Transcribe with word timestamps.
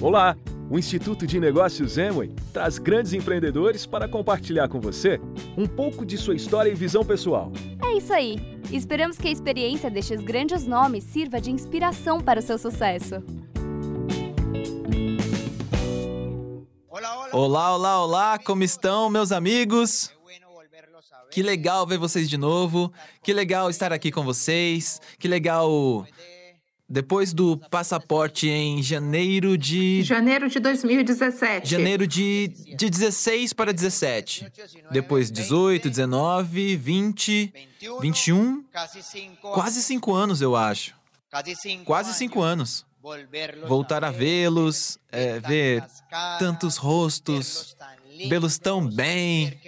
Olá! 0.00 0.36
O 0.70 0.78
Instituto 0.78 1.26
de 1.26 1.40
Negócios 1.40 1.96
Emway 1.96 2.30
traz 2.52 2.76
grandes 2.76 3.14
empreendedores 3.14 3.86
para 3.86 4.06
compartilhar 4.06 4.68
com 4.68 4.78
você 4.78 5.18
um 5.56 5.66
pouco 5.66 6.04
de 6.04 6.18
sua 6.18 6.34
história 6.34 6.68
e 6.70 6.74
visão 6.74 7.02
pessoal. 7.02 7.50
É 7.82 7.96
isso 7.96 8.12
aí! 8.12 8.36
Esperamos 8.70 9.16
que 9.16 9.26
a 9.26 9.30
experiência 9.30 9.90
destes 9.90 10.20
grandes 10.20 10.66
nomes 10.66 11.02
sirva 11.02 11.40
de 11.40 11.50
inspiração 11.50 12.20
para 12.20 12.40
o 12.40 12.42
seu 12.42 12.58
sucesso. 12.58 13.22
Olá, 17.32 17.74
olá, 17.74 18.04
olá! 18.04 18.38
Como 18.38 18.62
estão, 18.62 19.08
meus 19.08 19.32
amigos? 19.32 20.12
Que 21.30 21.42
legal 21.42 21.86
ver 21.86 21.98
vocês 21.98 22.28
de 22.28 22.36
novo. 22.36 22.92
Que 23.22 23.32
legal 23.32 23.70
estar 23.70 23.94
aqui 23.94 24.10
com 24.10 24.22
vocês. 24.22 25.00
Que 25.18 25.26
legal 25.26 26.06
depois 26.88 27.32
do 27.32 27.56
passaporte 27.70 28.48
em 28.48 28.82
janeiro 28.82 29.58
de. 29.58 30.02
Janeiro 30.02 30.48
de 30.48 30.60
2017. 30.60 31.68
Janeiro 31.68 32.06
de, 32.06 32.48
de 32.48 32.88
16 32.88 33.52
para 33.52 33.72
17. 33.72 34.46
Depois 34.90 35.30
18, 35.30 35.90
19, 35.90 36.76
20, 36.76 37.52
21. 38.00 38.64
Quase 39.42 39.82
cinco 39.82 40.14
anos, 40.14 40.40
eu 40.40 40.54
acho. 40.54 40.94
Quase 41.84 42.14
cinco 42.14 42.40
anos. 42.40 42.86
Voltar 43.68 44.04
a 44.04 44.10
vê-los, 44.10 44.98
é, 45.12 45.38
ver 45.38 45.84
tantos 46.40 46.76
rostos, 46.76 47.76
vê-los 48.28 48.58
tão 48.58 48.84
bem, 48.88 49.60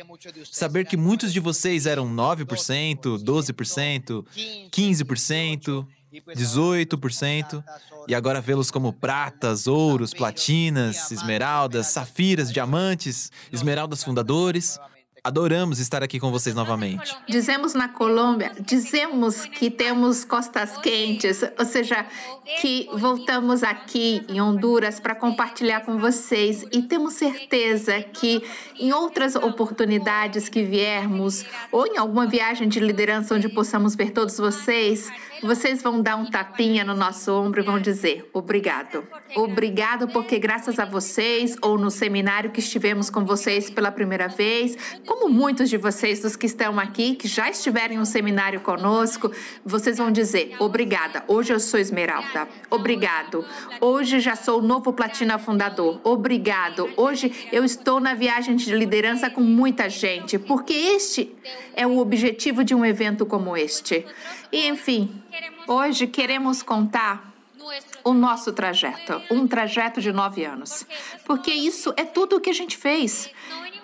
saber 0.51 0.85
que 0.87 0.97
muitos 0.97 1.33
de 1.33 1.39
vocês 1.39 1.87
eram 1.87 2.09
9%, 2.13 3.17
12%, 3.23 4.25
15%. 4.73 5.87
18%, 6.13 7.63
e 8.07 8.15
agora 8.15 8.41
vê-los 8.41 8.71
como 8.71 8.93
pratas, 8.93 9.67
ouros, 9.67 10.15
platinas, 10.15 11.11
esmeraldas, 11.11 11.89
safiras, 11.89 12.53
diamantes, 12.53 13.31
esmeraldas 13.53 14.03
fundadores. 14.03 14.79
Adoramos 15.23 15.79
estar 15.81 16.03
aqui 16.03 16.19
com 16.19 16.31
vocês 16.31 16.55
novamente. 16.55 17.15
Dizemos 17.29 17.75
na 17.75 17.89
Colômbia, 17.89 18.53
dizemos 18.61 19.45
que 19.45 19.71
temos 19.71 20.25
costas 20.25 20.79
quentes, 20.79 21.43
ou 21.59 21.65
seja, 21.65 22.07
que 22.61 22.89
voltamos 22.95 23.63
aqui 23.63 24.25
em 24.29 24.41
Honduras 24.41 25.01
para 25.01 25.15
compartilhar 25.15 25.81
com 25.81 25.99
vocês 25.99 26.65
e 26.73 26.83
temos 26.83 27.15
certeza 27.15 28.01
que 28.01 28.43
em 28.79 28.93
outras 28.93 29.35
oportunidades 29.35 30.49
que 30.49 30.63
viermos 30.63 31.45
ou 31.71 31.87
em 31.87 31.99
alguma 31.99 32.27
viagem 32.27 32.69
de 32.69 32.81
liderança 32.81 33.35
onde 33.35 33.49
possamos 33.49 33.95
ver 33.95 34.13
todos 34.13 34.39
vocês, 34.39 35.11
vocês 35.43 35.83
vão 35.83 36.01
dar 36.01 36.17
um 36.17 36.27
tapinha 36.27 36.85
no 36.85 36.95
nosso 36.95 37.33
ombro 37.33 37.61
e 37.61 37.65
vão 37.65 37.81
dizer 37.81 38.29
obrigado. 38.33 39.07
Obrigado 39.37 40.09
porque 40.09 40.39
graças 40.39 40.79
a 40.79 40.85
vocês 40.85 41.57
ou 41.63 41.79
no 41.79 41.91
seminário 41.91 42.51
que 42.51 42.61
estivemos 42.61 43.11
com 43.11 43.25
vocês 43.25 43.71
pela 43.71 43.91
primeira 43.91 44.29
vez, 44.29 44.77
como 45.07 45.29
muitos 45.29 45.69
de 45.69 45.77
vocês 45.77 46.21
dos 46.21 46.37
que 46.37 46.47
estão 46.47 46.79
aqui, 46.79 47.15
que 47.15 47.29
já 47.29 47.49
estiveram 47.49 47.95
em 47.95 47.99
um 47.99 48.05
seminário 48.05 48.61
conosco, 48.61 49.31
vocês 49.65 49.99
vão 49.99 50.11
dizer 50.11 50.57
obrigada. 50.59 51.23
Hoje 51.29 51.53
eu 51.53 51.61
sou 51.61 51.79
Esmeralda. 51.79 52.49
Obrigado. 52.71 53.45
Hoje 53.81 54.21
já 54.21 54.35
sou 54.35 54.61
o 54.61 54.63
novo 54.63 54.93
Platina 54.93 55.39
Fundador. 55.39 56.01
Obrigado. 56.05 56.89
Hoje 56.97 57.49
eu 57.53 57.65
estou 57.65 58.01
na 58.01 58.15
viagem 58.15 58.57
de 58.57 58.75
liderança 58.75 59.31
com 59.31 59.41
muita 59.41 59.89
gente, 59.89 60.39
porque 60.39 60.73
este 60.73 61.35
é 61.75 61.87
o 61.87 61.99
objetivo 61.99 62.65
de 62.65 62.75
um 62.75 62.85
evento 62.85 63.25
como 63.25 63.57
este. 63.57 64.05
E 64.51 64.67
enfim, 64.69 65.23
hoje 65.67 66.07
queremos 66.07 66.63
contar 66.63 67.33
o 68.05 68.15
nosso 68.15 68.53
trajeto, 68.53 69.21
um 69.31 69.47
trajeto 69.47 70.01
de 70.01 70.13
nove 70.13 70.45
anos, 70.45 70.87
porque 71.27 71.53
isso 71.53 71.93
é 71.97 72.05
tudo 72.05 72.37
o 72.37 72.41
que 72.41 72.51
a 72.51 72.55
gente 72.55 72.77
fez. 72.77 73.31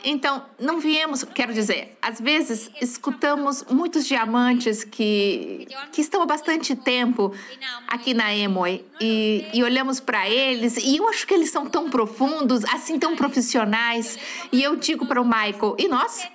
Então, 0.06 0.44
não 0.60 0.80
viemos, 0.80 1.24
quero 1.24 1.54
dizer, 1.54 1.96
às 2.00 2.20
vezes 2.20 2.70
escutamos 2.78 3.64
muitos 3.70 4.06
diamantes 4.06 4.84
que, 4.84 5.66
que 5.92 6.02
estão 6.02 6.20
há 6.20 6.26
bastante 6.26 6.76
tempo 6.76 7.34
aqui 7.88 8.12
na 8.12 8.34
Emoy 8.34 8.84
e, 9.00 9.46
e 9.54 9.64
olhamos 9.64 10.00
para 10.00 10.28
eles 10.28 10.76
e 10.76 10.98
eu 10.98 11.08
acho 11.08 11.26
que 11.26 11.32
eles 11.32 11.50
são 11.50 11.64
tão 11.64 11.88
profundos, 11.88 12.64
assim, 12.66 12.98
tão 12.98 13.16
profissionais. 13.16 14.18
E 14.52 14.62
eu 14.62 14.76
digo 14.76 15.06
para 15.06 15.22
o 15.22 15.24
Michael, 15.24 15.74
e 15.78 15.88
nós? 15.88 16.28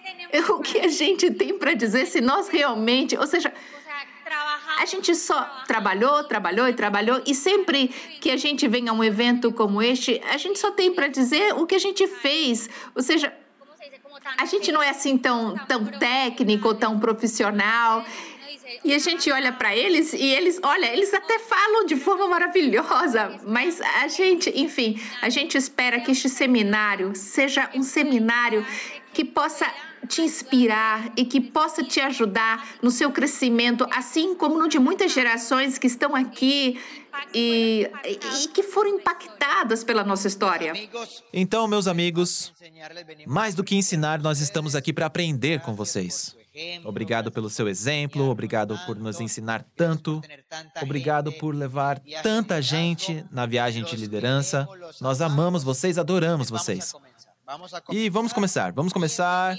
O 0.49 0.59
que 0.59 0.79
a 0.79 0.87
gente 0.87 1.31
tem 1.31 1.57
para 1.57 1.73
dizer 1.73 2.05
se 2.05 2.21
nós 2.21 2.49
realmente, 2.49 3.17
ou 3.17 3.25
seja, 3.25 3.51
a 4.79 4.85
gente 4.85 5.13
só 5.13 5.43
trabalhou, 5.67 6.23
trabalhou 6.23 6.67
e 6.67 6.73
trabalhou, 6.73 7.21
e 7.25 7.35
sempre 7.35 7.89
que 8.21 8.31
a 8.31 8.37
gente 8.37 8.67
vem 8.67 8.87
a 8.87 8.93
um 8.93 9.03
evento 9.03 9.51
como 9.51 9.81
este, 9.81 10.21
a 10.29 10.37
gente 10.37 10.57
só 10.57 10.71
tem 10.71 10.93
para 10.93 11.07
dizer 11.07 11.53
o 11.53 11.65
que 11.65 11.75
a 11.75 11.79
gente 11.79 12.07
fez. 12.07 12.69
Ou 12.95 13.03
seja, 13.03 13.33
a 14.37 14.45
gente 14.45 14.71
não 14.71 14.81
é 14.81 14.89
assim 14.89 15.17
tão, 15.17 15.57
tão 15.67 15.85
técnico, 15.85 16.73
tão 16.73 16.97
profissional. 16.97 18.05
E 18.85 18.93
a 18.93 18.99
gente 18.99 19.29
olha 19.31 19.51
para 19.51 19.75
eles 19.75 20.13
e 20.13 20.23
eles, 20.23 20.59
olha, 20.63 20.93
eles 20.93 21.13
até 21.13 21.39
falam 21.39 21.85
de 21.85 21.95
forma 21.95 22.27
maravilhosa, 22.27 23.37
mas 23.45 23.81
a 23.81 24.07
gente, 24.07 24.49
enfim, 24.55 25.01
a 25.21 25.29
gente 25.29 25.57
espera 25.57 25.99
que 25.99 26.11
este 26.11 26.29
seminário 26.29 27.13
seja 27.15 27.69
um 27.73 27.81
seminário 27.81 28.65
que 29.11 29.25
possa 29.25 29.65
te 30.07 30.21
inspirar 30.21 31.11
e 31.17 31.25
que 31.25 31.41
possa 31.41 31.83
te 31.83 31.99
ajudar 31.99 32.77
no 32.81 32.91
seu 32.91 33.11
crescimento, 33.11 33.85
assim 33.91 34.35
como 34.35 34.57
no 34.57 34.67
de 34.67 34.79
muitas 34.79 35.11
gerações 35.11 35.77
que 35.77 35.87
estão 35.87 36.15
aqui 36.15 36.79
e, 37.33 37.89
e, 38.05 38.47
que 38.49 38.63
foram 38.63 38.91
impactadas 38.91 39.83
pela 39.83 40.03
nossa 40.03 40.27
história. 40.27 40.73
Então, 41.33 41.67
meus 41.67 41.87
amigos, 41.87 42.53
mais 43.27 43.55
do 43.55 43.63
que 43.63 43.75
ensinar, 43.75 44.21
nós 44.21 44.39
estamos 44.39 44.75
aqui 44.75 44.93
para 44.93 45.05
aprender 45.05 45.61
com 45.61 45.73
vocês. 45.73 46.35
Obrigado 46.83 47.31
pelo 47.31 47.49
seu 47.49 47.67
exemplo, 47.67 48.27
obrigado 48.29 48.77
por 48.85 48.97
nos 48.97 49.21
ensinar 49.21 49.65
tanto, 49.75 50.21
obrigado 50.81 51.31
por 51.33 51.55
levar 51.55 52.01
tanta 52.21 52.61
gente 52.61 53.23
na 53.31 53.45
viagem 53.45 53.83
de 53.83 53.95
liderança. 53.95 54.67
Nós 54.99 55.21
amamos 55.21 55.63
vocês, 55.63 55.97
adoramos 55.97 56.49
vocês. 56.49 56.93
E 57.89 58.09
vamos 58.09 58.31
começar, 58.31 58.71
vamos 58.71 58.93
começar. 58.93 59.57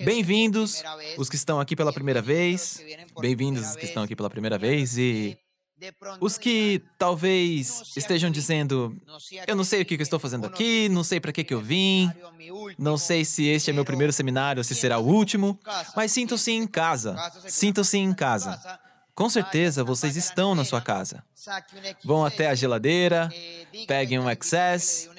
Bem-vindos 0.00 0.82
os 1.18 1.28
que 1.28 1.36
estão 1.36 1.60
aqui 1.60 1.76
pela 1.76 1.92
primeira 1.92 2.22
vez. 2.22 2.82
Bem-vindos 3.20 3.70
os 3.70 3.76
que 3.76 3.84
estão 3.84 4.02
aqui 4.02 4.16
pela 4.16 4.30
primeira 4.30 4.56
vez 4.56 4.96
e 4.96 5.36
os 6.18 6.38
que 6.38 6.82
talvez 6.98 7.92
estejam 7.94 8.30
dizendo: 8.30 8.96
Eu 9.46 9.54
não 9.54 9.64
sei 9.64 9.82
o 9.82 9.84
que 9.84 9.94
eu 9.96 10.00
estou 10.00 10.18
fazendo 10.18 10.46
aqui, 10.46 10.88
não 10.88 11.04
sei 11.04 11.20
para 11.20 11.30
que, 11.30 11.44
que 11.44 11.52
eu 11.52 11.60
vim, 11.60 12.10
não 12.78 12.96
sei 12.96 13.22
se 13.22 13.46
este 13.46 13.68
é 13.68 13.72
meu 13.74 13.84
primeiro 13.84 14.14
seminário 14.14 14.60
ou 14.60 14.64
se 14.64 14.74
será 14.74 14.98
o 14.98 15.06
último, 15.06 15.60
mas 15.94 16.12
sintam-se 16.12 16.52
em 16.52 16.66
casa. 16.66 17.16
Sintam-se 17.46 17.98
em 17.98 18.14
casa. 18.14 18.58
Com 19.14 19.28
certeza 19.28 19.84
vocês 19.84 20.16
estão 20.16 20.54
na 20.54 20.64
sua 20.64 20.80
casa. 20.80 21.22
Vão 22.02 22.24
até 22.24 22.48
a 22.48 22.54
geladeira, 22.54 23.28
peguem 23.86 24.18
um 24.18 24.26
Access 24.26 25.10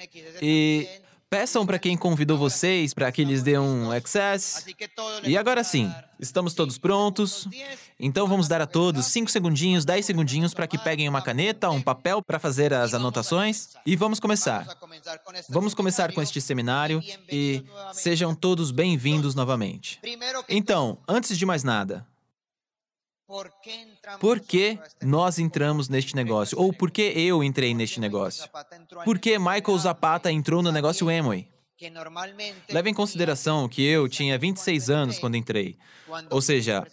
e 0.42 0.88
Peçam 1.30 1.66
para 1.66 1.78
quem 1.78 1.94
convidou 1.94 2.38
vocês 2.38 2.94
para 2.94 3.12
que 3.12 3.22
lhes 3.22 3.42
dê 3.42 3.58
um 3.58 3.92
access. 3.92 4.64
E 5.24 5.36
agora 5.36 5.62
sim, 5.62 5.92
estamos 6.18 6.54
todos 6.54 6.78
prontos. 6.78 7.46
Então 8.00 8.26
vamos 8.26 8.48
dar 8.48 8.62
a 8.62 8.66
todos 8.66 9.04
5 9.06 9.30
segundinhos, 9.30 9.84
10 9.84 10.06
segundinhos 10.06 10.54
para 10.54 10.66
que 10.66 10.78
peguem 10.78 11.06
uma 11.06 11.20
caneta, 11.20 11.68
um 11.68 11.82
papel 11.82 12.22
para 12.22 12.38
fazer 12.38 12.72
as 12.72 12.94
anotações 12.94 13.74
e 13.84 13.94
vamos 13.94 14.18
começar. 14.18 14.66
Vamos 15.50 15.74
começar 15.74 16.14
com 16.14 16.22
este 16.22 16.40
seminário 16.40 17.02
e 17.30 17.62
sejam 17.92 18.34
todos 18.34 18.70
bem-vindos 18.70 19.34
novamente. 19.34 20.00
Então, 20.48 20.98
antes 21.06 21.36
de 21.36 21.44
mais 21.44 21.62
nada, 21.62 22.06
por 24.18 24.40
que 24.40 24.78
nós 25.02 25.38
entramos 25.38 25.88
neste 25.88 26.16
negócio? 26.16 26.58
Ou 26.58 26.72
por 26.72 26.90
que 26.90 27.02
eu 27.02 27.44
entrei 27.44 27.74
neste 27.74 28.00
negócio? 28.00 28.48
Por 29.04 29.18
que 29.18 29.38
Michael 29.38 29.78
Zapata 29.78 30.32
entrou 30.32 30.62
no 30.62 30.72
negócio 30.72 31.08
Amway? 31.10 31.46
Leve 32.70 32.90
em 32.90 32.94
consideração 32.94 33.68
que 33.68 33.84
eu 33.84 34.08
tinha 34.08 34.36
26 34.36 34.90
anos 34.90 35.18
quando 35.18 35.36
entrei. 35.36 35.76
Ou 36.28 36.42
seja, 36.42 36.84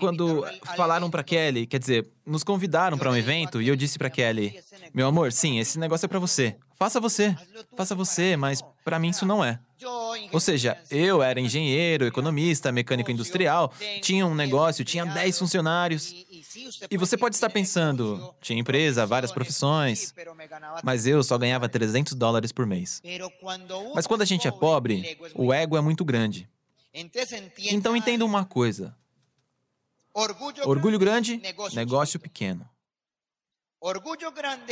quando 0.00 0.44
falaram 0.74 1.08
para 1.08 1.22
Kelly, 1.22 1.66
quer 1.66 1.78
dizer, 1.78 2.08
nos 2.26 2.42
convidaram 2.42 2.98
para 2.98 3.10
um 3.10 3.16
evento 3.16 3.62
e 3.62 3.68
eu 3.68 3.76
disse 3.76 3.96
para 3.96 4.10
Kelly: 4.10 4.58
"Meu 4.92 5.06
amor, 5.06 5.32
sim, 5.32 5.60
esse 5.60 5.78
negócio 5.78 6.06
é 6.06 6.08
para 6.08 6.18
você. 6.18 6.56
Faça 6.76 6.98
você. 6.98 7.36
Faça 7.76 7.94
você, 7.94 8.36
mas 8.36 8.60
para 8.84 8.98
mim 8.98 9.10
isso 9.10 9.24
não 9.24 9.44
é." 9.44 9.60
Ou 10.32 10.40
seja, 10.40 10.76
eu 10.90 11.22
era 11.22 11.40
engenheiro, 11.40 12.06
economista, 12.06 12.72
mecânico 12.72 13.10
industrial, 13.10 13.72
tinha 14.00 14.26
um 14.26 14.34
negócio, 14.34 14.84
tinha 14.84 15.04
10 15.04 15.38
funcionários. 15.38 16.12
E 16.90 16.96
você 16.96 17.16
pode 17.16 17.34
estar 17.34 17.50
pensando, 17.50 18.34
tinha 18.40 18.58
empresa, 18.58 19.06
várias 19.06 19.32
profissões, 19.32 20.14
mas 20.82 21.06
eu 21.06 21.22
só 21.22 21.36
ganhava 21.38 21.68
300 21.68 22.14
dólares 22.14 22.52
por 22.52 22.66
mês. 22.66 23.02
Mas 23.94 24.06
quando 24.06 24.22
a 24.22 24.26
gente 24.26 24.46
é 24.46 24.50
pobre, 24.50 25.18
o 25.34 25.52
ego 25.52 25.76
é 25.76 25.80
muito 25.80 26.04
grande. 26.04 26.48
Então 27.70 27.96
entenda 27.96 28.24
uma 28.24 28.44
coisa: 28.44 28.96
orgulho 30.64 30.98
grande, 30.98 31.40
negócio 31.74 32.20
pequeno. 32.20 32.68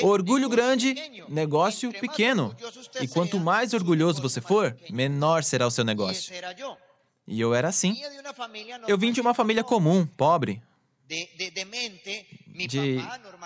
Orgulho 0.03 0.49
grande, 0.49 0.95
negócio 1.29 1.93
pequeno. 1.93 2.57
E 3.01 3.07
quanto 3.07 3.39
mais 3.39 3.75
orgulhoso 3.75 4.23
você 4.23 4.41
for, 4.41 4.75
menor 4.89 5.45
será 5.45 5.67
o 5.67 5.71
seu 5.71 5.85
negócio. 5.85 6.33
E 7.27 7.41
eu 7.41 7.55
era 7.55 7.69
assim. 7.69 8.01
Eu 8.89 8.97
vim 8.97 9.13
de 9.13 9.21
uma 9.21 9.35
família 9.35 9.63
comum, 9.63 10.07
pobre, 10.07 10.63
de 12.67 12.99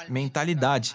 mentalidade. 0.09 0.95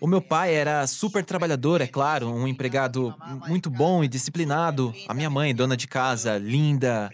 O 0.00 0.06
meu 0.06 0.20
pai 0.20 0.54
era 0.54 0.86
super 0.86 1.24
trabalhador, 1.24 1.80
é 1.80 1.86
claro, 1.86 2.28
um 2.28 2.48
empregado 2.48 3.14
muito 3.46 3.70
bom 3.70 4.02
e 4.02 4.08
disciplinado. 4.08 4.92
A 5.06 5.14
minha 5.14 5.30
mãe, 5.30 5.54
dona 5.54 5.76
de 5.76 5.86
casa, 5.86 6.36
linda. 6.36 7.10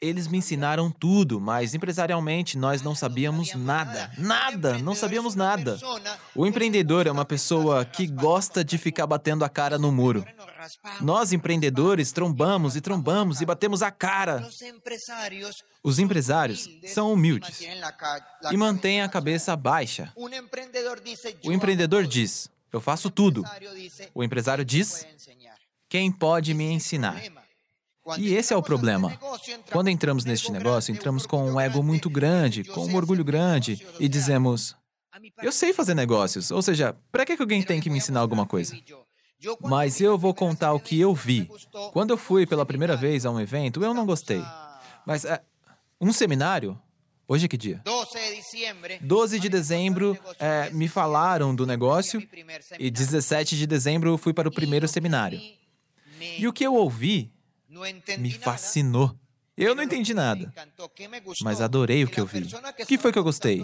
Eles 0.00 0.26
me 0.28 0.38
ensinaram 0.38 0.90
tudo, 0.90 1.38
mas 1.38 1.74
empresarialmente 1.74 2.56
nós 2.56 2.80
não 2.80 2.94
sabíamos 2.94 3.54
nada. 3.54 4.10
Nada! 4.16 4.78
Não 4.78 4.94
sabíamos 4.94 5.34
nada. 5.34 5.78
O 6.34 6.46
empreendedor 6.46 7.06
é 7.06 7.10
uma 7.10 7.26
pessoa 7.26 7.84
que 7.84 8.06
gosta 8.06 8.64
de 8.64 8.78
ficar 8.78 9.06
batendo 9.06 9.44
a 9.44 9.48
cara 9.48 9.78
no 9.78 9.92
muro. 9.92 10.24
Nós, 11.02 11.34
empreendedores, 11.34 12.12
trombamos 12.12 12.76
e 12.76 12.80
trombamos 12.80 13.42
e 13.42 13.46
batemos 13.46 13.82
a 13.82 13.90
cara. 13.90 14.48
Os 15.82 15.98
empresários 15.98 16.66
são 16.86 17.12
humildes 17.12 17.60
e 18.50 18.56
mantêm 18.56 19.02
a 19.02 19.08
cabeça 19.08 19.54
baixa. 19.54 20.10
O 20.16 21.52
empreendedor 21.52 22.06
diz: 22.06 22.48
Eu 22.72 22.80
faço 22.80 23.10
tudo. 23.10 23.44
O 24.14 24.24
empresário 24.24 24.64
diz: 24.64 25.06
Quem 25.90 26.10
pode 26.10 26.54
me 26.54 26.64
ensinar? 26.64 27.20
E 28.18 28.34
esse 28.34 28.52
é 28.52 28.56
o 28.56 28.62
problema. 28.62 29.18
Quando 29.70 29.88
entramos 29.88 30.24
neste 30.24 30.50
negócio, 30.50 30.92
entramos 30.92 31.26
com 31.26 31.50
um 31.50 31.60
ego 31.60 31.82
muito 31.82 32.08
grande, 32.08 32.64
com 32.64 32.86
um 32.86 32.96
orgulho 32.96 33.24
grande 33.24 33.86
e 33.98 34.08
dizemos: 34.08 34.76
Eu 35.42 35.52
sei 35.52 35.72
fazer 35.72 35.94
negócios, 35.94 36.50
ou 36.50 36.62
seja, 36.62 36.96
para 37.12 37.24
que 37.24 37.36
alguém 37.38 37.62
tem 37.62 37.80
que 37.80 37.90
me 37.90 37.98
ensinar 37.98 38.20
alguma 38.20 38.46
coisa? 38.46 38.76
Mas 39.60 40.00
eu 40.00 40.18
vou 40.18 40.34
contar 40.34 40.72
o 40.72 40.80
que 40.80 41.00
eu 41.00 41.14
vi. 41.14 41.48
Quando 41.92 42.10
eu 42.10 42.16
fui 42.16 42.46
pela 42.46 42.66
primeira 42.66 42.96
vez 42.96 43.24
a 43.24 43.30
um 43.30 43.40
evento, 43.40 43.82
eu 43.82 43.94
não 43.94 44.04
gostei. 44.04 44.42
Mas 45.06 45.24
é, 45.24 45.40
um 46.00 46.12
seminário? 46.12 46.78
Hoje 47.26 47.44
é 47.44 47.48
que 47.48 47.56
dia? 47.56 47.80
12 49.00 49.38
de 49.38 49.48
dezembro, 49.48 50.18
é, 50.38 50.68
me 50.70 50.88
falaram 50.88 51.54
do 51.54 51.64
negócio 51.64 52.20
e 52.78 52.90
17 52.90 53.56
de 53.56 53.68
dezembro 53.68 54.10
eu 54.10 54.18
fui 54.18 54.34
para 54.34 54.48
o 54.48 54.52
primeiro 54.52 54.88
seminário. 54.88 55.40
E 56.38 56.46
o 56.48 56.52
que 56.52 56.64
eu 56.64 56.74
ouvi 56.74 57.32
me 58.18 58.30
fascinou. 58.32 59.14
Eu 59.56 59.74
não 59.74 59.82
entendi 59.82 60.14
nada, 60.14 60.50
mas 61.42 61.60
adorei 61.60 62.02
o 62.02 62.08
que 62.08 62.18
eu 62.18 62.24
vi. 62.24 62.48
O 62.80 62.86
que 62.86 62.96
foi 62.96 63.12
que 63.12 63.18
eu 63.18 63.22
gostei? 63.22 63.62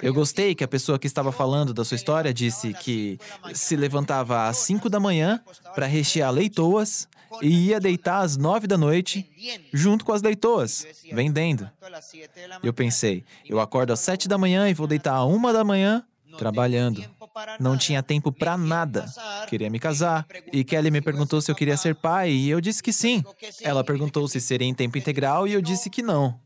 Eu 0.00 0.14
gostei 0.14 0.54
que 0.54 0.62
a 0.62 0.68
pessoa 0.68 1.00
que 1.00 1.06
estava 1.08 1.32
falando 1.32 1.74
da 1.74 1.84
sua 1.84 1.96
história 1.96 2.32
disse 2.32 2.72
que 2.74 3.18
se 3.52 3.74
levantava 3.74 4.46
às 4.46 4.58
5 4.58 4.88
da 4.88 5.00
manhã 5.00 5.42
para 5.74 5.86
rechear 5.86 6.30
leitoas 6.30 7.08
e 7.40 7.68
ia 7.68 7.80
deitar 7.80 8.20
às 8.20 8.36
9 8.36 8.68
da 8.68 8.78
noite 8.78 9.28
junto 9.72 10.04
com 10.04 10.12
as 10.12 10.22
leitoas, 10.22 10.86
vendendo. 11.10 11.68
Eu 12.62 12.72
pensei, 12.72 13.24
eu 13.44 13.58
acordo 13.58 13.92
às 13.92 14.00
7 14.00 14.28
da 14.28 14.38
manhã 14.38 14.68
e 14.68 14.74
vou 14.74 14.86
deitar 14.86 15.16
às 15.16 15.26
1 15.26 15.52
da 15.52 15.64
manhã 15.64 16.04
trabalhando. 16.36 17.04
Não 17.58 17.76
tinha 17.76 18.02
tempo 18.02 18.32
para 18.32 18.56
nada. 18.56 19.06
Queria 19.48 19.70
me 19.70 19.78
casar. 19.78 20.26
E 20.52 20.64
Kelly 20.64 20.90
me 20.90 21.00
perguntou 21.00 21.40
se 21.40 21.50
eu 21.50 21.54
queria 21.54 21.76
ser 21.76 21.94
pai 21.94 22.30
e 22.30 22.50
eu 22.50 22.60
disse 22.60 22.82
que 22.82 22.92
sim. 22.92 23.24
Ela 23.60 23.84
perguntou 23.84 24.26
se 24.28 24.40
seria 24.40 24.66
em 24.66 24.74
tempo 24.74 24.98
integral 24.98 25.46
e 25.46 25.52
eu 25.52 25.62
disse 25.62 25.90
que 25.90 26.02
não. 26.02 26.38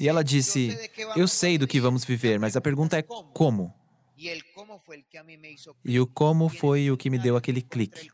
E 0.00 0.08
ela 0.08 0.22
disse: 0.22 0.76
Eu 1.14 1.28
sei 1.28 1.58
do 1.58 1.66
que 1.66 1.80
vamos 1.80 2.04
viver, 2.04 2.38
mas 2.38 2.56
a 2.56 2.60
pergunta 2.60 2.96
é 2.96 3.02
como. 3.02 3.72
E 5.84 6.00
o 6.00 6.06
como 6.06 6.48
foi 6.48 6.90
o 6.90 6.96
que 6.96 7.10
me 7.10 7.18
deu 7.18 7.36
aquele 7.36 7.60
clique. 7.60 8.10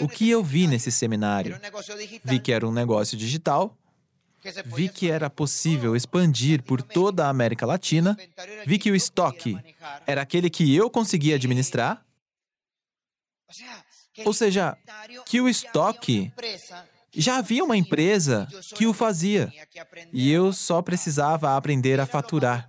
O 0.00 0.08
que 0.08 0.28
eu 0.28 0.42
vi 0.42 0.66
nesse 0.66 0.90
seminário? 0.90 1.56
Vi 2.24 2.40
que 2.40 2.52
era 2.52 2.66
um 2.66 2.72
negócio 2.72 3.16
digital 3.16 3.78
Vi 4.66 4.88
que 4.88 5.10
era 5.10 5.30
possível 5.30 5.94
expandir 5.94 6.62
por 6.62 6.82
toda 6.82 7.26
a 7.26 7.28
América 7.28 7.66
Latina. 7.66 8.16
Vi 8.66 8.78
que 8.78 8.90
o 8.90 8.96
estoque 8.96 9.56
era 10.06 10.22
aquele 10.22 10.50
que 10.50 10.74
eu 10.74 10.90
conseguia 10.90 11.36
administrar. 11.36 12.04
Ou 14.24 14.32
seja, 14.32 14.76
que 15.26 15.40
o 15.40 15.48
estoque 15.48 16.32
já 17.14 17.36
havia 17.36 17.64
uma 17.64 17.76
empresa 17.76 18.48
que 18.74 18.86
o 18.86 18.92
fazia 18.92 19.52
e 20.12 20.30
eu 20.30 20.52
só 20.52 20.80
precisava 20.82 21.56
aprender 21.56 22.00
a 22.00 22.06
faturar. 22.06 22.68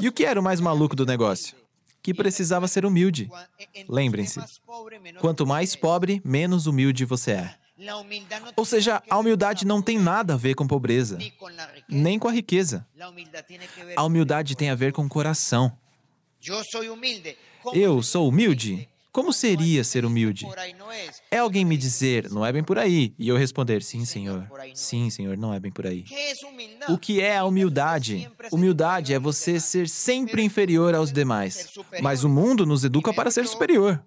E 0.00 0.08
o 0.08 0.12
que 0.12 0.24
era 0.24 0.40
o 0.40 0.42
mais 0.42 0.60
maluco 0.60 0.94
do 0.96 1.06
negócio? 1.06 1.56
Que 2.02 2.12
precisava 2.12 2.66
ser 2.66 2.84
humilde. 2.84 3.30
Lembrem-se: 3.88 4.40
quanto 5.20 5.46
mais 5.46 5.76
pobre, 5.76 6.20
menos 6.24 6.66
humilde 6.66 7.04
você 7.04 7.32
é. 7.32 7.61
Ou 8.56 8.64
seja, 8.64 9.02
a 9.08 9.18
humildade 9.18 9.66
não 9.66 9.82
tem 9.82 9.98
nada 9.98 10.34
a 10.34 10.36
ver 10.36 10.54
com 10.54 10.66
pobreza, 10.66 11.18
nem 11.88 12.18
com 12.18 12.28
a 12.28 12.32
riqueza. 12.32 12.86
A 13.96 14.04
humildade 14.04 14.56
tem 14.56 14.70
a 14.70 14.74
ver 14.74 14.92
com 14.92 15.04
o 15.04 15.08
coração. 15.08 15.76
Eu 17.72 18.02
sou 18.02 18.28
humilde 18.28 18.88
como 19.12 19.30
seria 19.30 19.84
ser 19.84 20.06
humilde? 20.06 20.46
É 21.30 21.38
alguém 21.38 21.64
me 21.64 21.76
dizer, 21.76 22.30
não 22.30 22.44
é 22.44 22.52
bem 22.52 22.62
por 22.62 22.78
aí, 22.78 23.14
e 23.18 23.28
eu 23.28 23.36
responder, 23.36 23.82
sim, 23.82 24.04
senhor. 24.04 24.46
Sim, 24.74 25.10
senhor, 25.10 25.36
não 25.36 25.52
é 25.52 25.60
bem 25.60 25.70
por 25.72 25.86
aí. 25.86 26.04
O 26.88 26.98
que 26.98 27.20
é 27.20 27.38
a 27.38 27.44
humildade? 27.44 28.30
Humildade 28.50 29.14
é 29.14 29.18
você 29.18 29.58
ser 29.60 29.88
sempre 29.88 30.42
inferior 30.42 30.94
aos 30.94 31.12
demais. 31.12 31.68
Mas 32.00 32.24
o 32.24 32.28
mundo 32.28 32.66
nos 32.66 32.84
educa 32.84 33.12
para 33.12 33.30
ser 33.30 33.46
superior. 33.46 34.02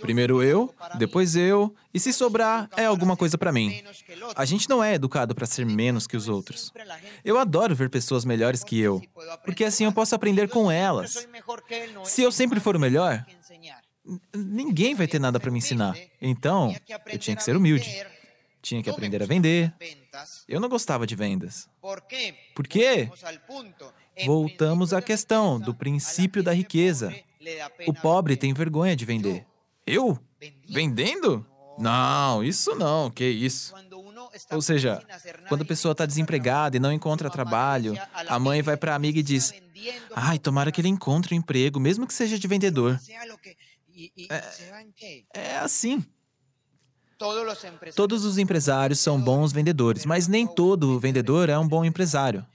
Primeiro 0.00 0.42
eu, 0.42 0.74
depois 0.98 1.36
eu, 1.36 1.74
e 1.92 1.98
se 1.98 2.12
sobrar, 2.12 2.68
é 2.76 2.84
alguma 2.84 3.16
coisa 3.16 3.36
para 3.36 3.52
mim. 3.52 3.82
A 4.34 4.44
gente 4.44 4.68
não 4.68 4.82
é 4.82 4.94
educado 4.94 5.34
para 5.34 5.46
ser 5.46 5.66
menos 5.66 6.06
que 6.06 6.16
os 6.16 6.28
outros. 6.28 6.72
Eu 7.24 7.38
adoro 7.38 7.74
ver 7.74 7.90
pessoas 7.90 8.24
melhores 8.24 8.62
que 8.62 8.78
eu, 8.80 9.02
porque 9.44 9.64
assim 9.64 9.84
eu 9.84 9.92
posso 9.92 10.14
aprender 10.14 10.48
com 10.48 10.70
elas. 10.70 11.26
Se 12.04 12.22
eu 12.22 12.32
sempre 12.32 12.60
for 12.60 12.76
o 12.76 12.80
melhor, 12.80 13.24
ninguém 14.34 14.94
vai 14.94 15.06
ter 15.06 15.18
nada 15.18 15.38
para 15.38 15.50
me 15.50 15.58
ensinar. 15.58 15.96
Então, 16.20 16.74
eu 17.06 17.18
tinha 17.18 17.36
que 17.36 17.42
ser 17.42 17.56
humilde. 17.56 18.04
Tinha 18.62 18.82
que 18.82 18.90
aprender 18.90 19.22
a 19.22 19.26
vender. 19.26 19.72
Eu 20.46 20.60
não 20.60 20.68
gostava 20.68 21.06
de 21.06 21.16
vendas. 21.16 21.68
Por 21.80 22.66
quê? 22.66 23.10
Voltamos 24.26 24.92
à 24.92 25.00
questão 25.00 25.58
do 25.58 25.74
princípio 25.74 26.42
da 26.42 26.52
riqueza. 26.52 27.14
O 27.86 27.94
pobre 27.94 28.36
tem 28.36 28.52
vergonha 28.52 28.94
de 28.94 29.04
vender. 29.04 29.46
Eu? 29.86 30.18
Vendendo? 30.68 31.46
Não, 31.78 32.44
isso 32.44 32.74
não, 32.74 33.10
que 33.10 33.24
isso. 33.24 33.74
Ou 34.50 34.60
seja, 34.60 35.02
quando 35.48 35.62
a 35.62 35.64
pessoa 35.64 35.92
está 35.92 36.04
desempregada 36.04 36.76
e 36.76 36.80
não 36.80 36.92
encontra 36.92 37.30
trabalho, 37.30 37.94
a 38.28 38.38
mãe 38.38 38.62
vai 38.62 38.76
para 38.76 38.92
a 38.92 38.94
amiga 38.94 39.18
e 39.18 39.22
diz: 39.22 39.54
Ai, 40.14 40.38
tomara 40.38 40.70
que 40.70 40.80
ele 40.80 40.88
encontre 40.88 41.34
um 41.34 41.38
emprego, 41.38 41.80
mesmo 41.80 42.06
que 42.06 42.14
seja 42.14 42.38
de 42.38 42.46
vendedor. 42.46 43.00
É, 45.34 45.40
é 45.40 45.58
assim. 45.58 46.04
Todos 47.94 48.24
os 48.24 48.38
empresários 48.38 48.98
são 48.98 49.20
bons 49.20 49.52
vendedores, 49.52 50.06
mas 50.06 50.26
nem 50.26 50.46
todo 50.46 50.98
vendedor 50.98 51.50
é 51.50 51.58
um 51.58 51.68
bom 51.68 51.84
empresário. 51.84 52.46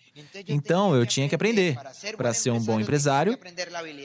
Então 0.47 0.95
eu 0.95 1.05
tinha 1.05 1.27
que 1.27 1.35
aprender. 1.35 1.77
Para 2.15 2.33
ser 2.33 2.51
um 2.51 2.59
bom 2.59 2.79
empresário, 2.79 3.37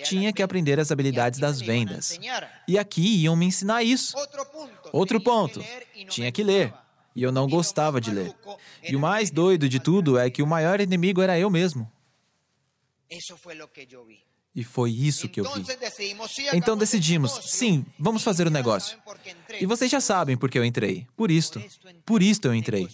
tinha 0.03 0.33
que 0.33 0.43
aprender 0.43 0.79
as 0.81 0.91
habilidades 0.91 1.39
das 1.39 1.61
vendas. 1.61 2.19
E 2.67 2.79
aqui 2.79 3.23
iam 3.23 3.37
me 3.37 3.47
ensinar 3.47 3.83
isso. 3.83 4.17
Outro 4.93 5.21
ponto: 5.21 5.65
tinha 6.09 6.33
que 6.33 6.43
ler. 6.43 6.75
E 7.15 7.23
eu 7.23 7.33
não 7.33 7.49
gostava 7.49 8.01
de 8.01 8.11
ler. 8.11 8.35
E 8.83 8.95
o 8.95 9.01
mais 9.01 9.31
doido 9.31 9.69
de 9.69 9.81
tudo 9.81 10.19
é 10.19 10.31
que 10.31 10.43
o 10.43 10.47
maior 10.47 10.81
inimigo 10.81 11.23
era 11.23 11.39
eu 11.39 11.49
mesmo. 11.49 11.91
E 14.53 14.65
foi 14.65 14.91
isso 14.91 15.29
que 15.29 15.41
eu 15.41 15.45
vi. 15.45 15.65
Então 16.53 16.77
decidimos, 16.77 17.33
sim, 17.45 17.87
vamos 17.97 18.25
fazer 18.25 18.49
o 18.49 18.51
negócio. 18.51 18.99
E 19.61 19.65
vocês 19.65 19.89
já 19.89 20.01
sabem 20.01 20.37
por 20.37 20.51
que 20.51 20.59
eu 20.59 20.65
entrei. 20.65 21.07
Por 21.17 21.31
isto. 21.31 21.63
Por 22.05 22.21
isto 22.21 22.47
eu 22.47 22.55
entrei. 22.55 22.89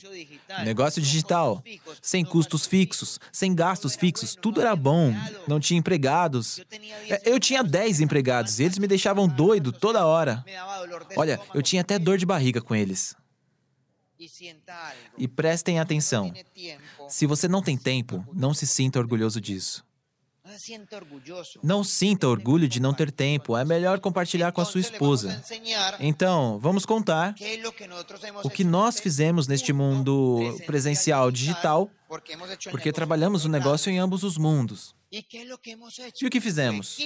Negócio 0.65 1.01
digital, 1.01 1.65
sem 2.03 2.25
custos 2.25 2.67
fixos, 2.67 3.19
sem 3.33 3.55
gastos 3.55 3.97
fixos, 3.97 4.35
tudo 4.35 4.61
era 4.61 4.77
bom. 4.77 5.15
Não 5.49 5.59
tinha 5.59 5.79
empregados. 5.79 6.61
É, 7.09 7.23
eu 7.25 7.41
tinha 7.41 7.65
10 7.65 8.01
empregados 8.01 8.59
e 8.61 8.65
eles 8.65 8.79
me 8.79 8.87
deixavam 8.87 9.27
doido 9.27 9.73
toda 9.73 10.05
hora. 10.05 10.45
Olha, 11.17 11.41
eu 11.55 11.63
tinha 11.63 11.81
até 11.81 11.99
dor 11.99 12.19
de 12.19 12.27
barriga 12.27 12.61
com 12.61 12.75
eles. 12.75 13.17
E 15.17 15.29
prestem 15.29 15.79
atenção: 15.79 16.33
se 17.09 17.27
você 17.27 17.49
não 17.49 17.63
tem 17.63 17.77
tempo, 17.79 18.27
não 18.33 18.53
se 18.53 18.67
sinta 18.67 18.99
orgulhoso 18.99 19.41
disso. 19.41 19.85
Não 21.63 21.83
sinta 21.83 22.29
orgulho 22.29 22.69
de 22.69 22.81
não 22.81 22.95
ter 22.95 23.11
tempo, 23.11 23.57
é 23.57 23.65
melhor 23.65 23.99
compartilhar 24.01 24.53
com 24.53 24.61
a 24.61 24.65
sua 24.65 24.81
esposa. 24.81 25.43
Então, 25.99 26.59
vamos 26.61 26.87
contar 26.87 27.35
o 28.45 28.51
que 28.51 28.65
nós 28.65 29.01
fizemos 29.01 29.49
neste 29.49 29.73
mundo 29.73 30.57
presencial 30.67 31.31
digital, 31.31 31.91
porque 32.71 32.93
trabalhamos 32.93 33.45
o 33.45 33.49
negócio 33.49 33.91
em 33.91 33.99
ambos 33.99 34.23
os 34.23 34.39
mundos. 34.39 34.95
E 35.11 36.27
o 36.27 36.31
que 36.31 36.41
fizemos? 36.41 36.99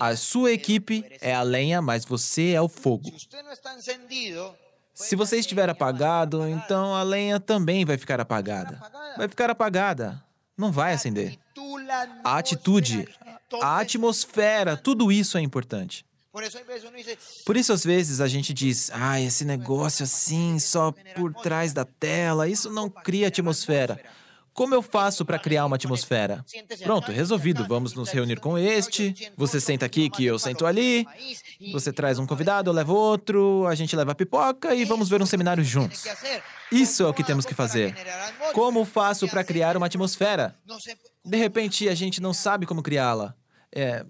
A 0.00 0.16
sua 0.16 0.52
equipe 0.52 1.04
é 1.20 1.34
a 1.34 1.42
lenha, 1.42 1.82
mas 1.82 2.04
você 2.04 2.50
é 2.50 2.60
o 2.60 2.68
fogo. 2.68 3.10
Se 4.94 5.14
você 5.14 5.38
estiver 5.38 5.68
apagado, 5.68 6.48
então 6.48 6.94
a 6.94 7.02
lenha 7.02 7.38
também 7.38 7.84
vai 7.84 7.98
ficar 7.98 8.18
apagada. 8.18 8.80
Vai 9.16 9.28
ficar 9.28 9.50
apagada. 9.50 10.22
Não 10.56 10.72
vai 10.72 10.94
acender. 10.94 11.38
A 12.24 12.38
atitude, 12.38 13.08
a 13.60 13.78
atmosfera, 13.80 14.76
tudo 14.76 15.10
isso 15.10 15.38
é 15.38 15.40
importante. 15.40 16.04
Por 17.46 17.56
isso, 17.56 17.72
às 17.72 17.82
vezes, 17.82 18.20
a 18.20 18.28
gente 18.28 18.52
diz: 18.52 18.90
ah, 18.92 19.18
esse 19.20 19.44
negócio 19.44 20.04
assim, 20.04 20.58
só 20.58 20.92
por 21.14 21.32
trás 21.32 21.72
da 21.72 21.84
tela, 21.84 22.46
isso 22.46 22.70
não 22.70 22.90
cria 22.90 23.28
atmosfera. 23.28 23.98
Como 24.52 24.74
eu 24.74 24.80
faço 24.80 25.22
para 25.22 25.38
criar 25.38 25.66
uma 25.66 25.76
atmosfera? 25.76 26.42
Pronto, 26.82 27.12
resolvido. 27.12 27.66
Vamos 27.68 27.92
nos 27.92 28.10
reunir 28.10 28.40
com 28.40 28.56
este. 28.56 29.14
Você 29.36 29.60
senta 29.60 29.84
aqui 29.84 30.08
que 30.08 30.24
eu 30.24 30.38
sento 30.38 30.64
ali. 30.64 31.06
Você 31.72 31.92
traz 31.92 32.18
um 32.18 32.26
convidado, 32.26 32.70
eu 32.70 32.74
levo 32.74 32.94
outro. 32.94 33.66
A 33.66 33.74
gente 33.74 33.94
leva 33.94 34.12
a 34.12 34.14
pipoca 34.14 34.74
e 34.74 34.86
vamos 34.86 35.10
ver 35.10 35.20
um 35.20 35.26
seminário 35.26 35.62
juntos. 35.62 36.04
Isso 36.72 37.02
é 37.02 37.06
o 37.06 37.12
que 37.12 37.22
temos 37.22 37.44
que 37.44 37.54
fazer. 37.54 37.94
Como 38.54 38.84
faço 38.86 39.28
para 39.28 39.44
criar 39.44 39.76
uma 39.76 39.86
atmosfera? 39.86 40.56
De 41.26 41.36
repente 41.36 41.88
a 41.88 41.94
gente 41.94 42.20
não 42.20 42.32
sabe 42.32 42.66
como 42.66 42.82
criá-la. 42.82 43.34
É. 43.74 44.04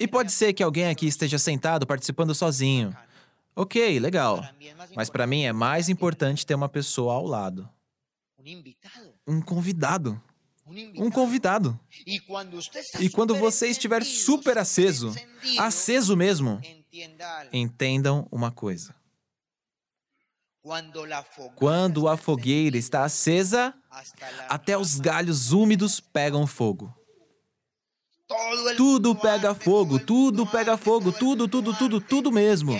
E 0.00 0.08
pode 0.08 0.32
ser 0.32 0.52
que 0.52 0.62
alguém 0.62 0.88
aqui 0.88 1.06
esteja 1.06 1.38
sentado 1.38 1.86
participando 1.86 2.34
sozinho. 2.34 2.96
Ok, 3.54 4.00
legal. 4.00 4.42
Mas 4.96 5.10
para 5.10 5.26
mim 5.26 5.42
é 5.44 5.52
mais 5.52 5.88
importante 5.88 6.46
ter 6.46 6.54
uma 6.54 6.68
pessoa 6.68 7.14
ao 7.14 7.26
lado. 7.26 7.68
Um 9.26 9.42
convidado. 9.42 10.20
Um 10.96 11.10
convidado. 11.10 11.78
E 12.06 13.08
quando 13.10 13.34
você 13.34 13.68
estiver 13.68 14.02
super 14.04 14.58
aceso, 14.58 15.14
aceso 15.58 16.16
mesmo, 16.16 16.60
entendam 17.52 18.26
uma 18.30 18.50
coisa. 18.50 18.94
Quando 21.56 22.08
a 22.08 22.16
fogueira 22.16 22.76
está 22.76 23.04
acesa, 23.04 23.74
até 24.48 24.76
os 24.76 24.98
galhos 24.98 25.52
úmidos 25.52 26.00
pegam 26.00 26.46
fogo. 26.46 26.94
Tudo 28.76 29.14
pega 29.14 29.54
fogo, 29.54 29.98
tudo 29.98 30.46
pega 30.46 30.76
fogo, 30.76 31.10
tudo, 31.10 31.48
tudo, 31.48 31.72
tudo, 31.74 31.98
tudo 31.98 32.30
mesmo. 32.30 32.78